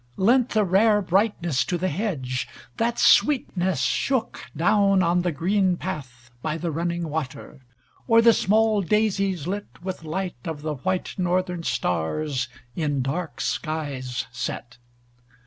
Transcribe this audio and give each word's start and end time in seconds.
Lent 0.17 0.49
the 0.49 0.63
rare 0.63 0.99
brightness 0.99 1.63
to 1.65 1.77
the 1.77 1.87
hedge? 1.87 2.47
That 2.77 2.97
sweetness 2.97 3.81
shook 3.81 4.43
Down 4.57 5.03
on 5.03 5.21
the 5.21 5.31
green 5.31 5.77
path 5.77 6.31
by 6.41 6.57
the 6.57 6.71
running 6.71 7.07
water? 7.07 7.61
Or 8.07 8.19
the 8.19 8.33
small 8.33 8.81
daisies 8.81 9.45
lit 9.45 9.67
With 9.83 10.03
light 10.03 10.37
of 10.47 10.63
the 10.63 10.73
white 10.73 11.13
northern 11.19 11.61
stars 11.61 12.49
In 12.75 13.03
dark 13.03 13.41
skies 13.41 14.25
set? 14.31 14.79